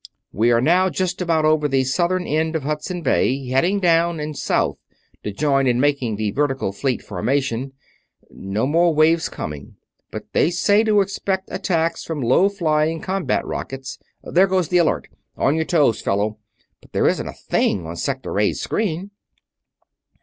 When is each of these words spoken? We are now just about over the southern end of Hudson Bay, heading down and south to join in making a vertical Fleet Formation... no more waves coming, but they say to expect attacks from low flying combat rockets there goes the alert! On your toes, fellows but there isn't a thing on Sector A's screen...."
We 0.31 0.49
are 0.49 0.61
now 0.61 0.89
just 0.89 1.21
about 1.21 1.45
over 1.45 1.67
the 1.67 1.83
southern 1.83 2.25
end 2.25 2.55
of 2.55 2.63
Hudson 2.63 3.03
Bay, 3.03 3.49
heading 3.49 3.79
down 3.79 4.19
and 4.19 4.35
south 4.35 4.79
to 5.21 5.31
join 5.31 5.67
in 5.67 5.79
making 5.79 6.19
a 6.19 6.31
vertical 6.31 6.71
Fleet 6.71 7.03
Formation... 7.03 7.73
no 8.31 8.65
more 8.65 8.95
waves 8.95 9.29
coming, 9.29 9.75
but 10.09 10.23
they 10.33 10.49
say 10.49 10.83
to 10.85 11.01
expect 11.01 11.51
attacks 11.51 12.03
from 12.03 12.19
low 12.23 12.49
flying 12.49 12.99
combat 12.99 13.45
rockets 13.45 13.99
there 14.23 14.47
goes 14.47 14.69
the 14.69 14.77
alert! 14.79 15.07
On 15.37 15.55
your 15.55 15.65
toes, 15.65 16.01
fellows 16.01 16.33
but 16.81 16.93
there 16.93 17.07
isn't 17.07 17.27
a 17.27 17.33
thing 17.33 17.85
on 17.85 17.95
Sector 17.95 18.39
A's 18.39 18.59
screen...." 18.59 19.11